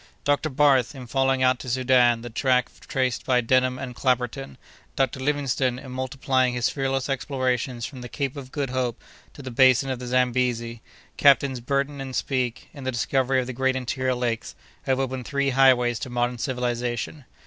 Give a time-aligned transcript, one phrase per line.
[0.23, 0.49] "Dr.
[0.49, 4.57] Barth, in following out to Soudan the track traced by Denham and Clapperton;
[4.95, 5.19] Dr.
[5.19, 8.99] Livingstone, in multiplying his fearless explorations from the Cape of Good Hope
[9.33, 10.81] to the basin of the Zambesi;
[11.17, 14.55] Captains Burton and Speke, in the discovery of the great interior lakes,
[14.87, 17.25] have opened three highways to modern civilization.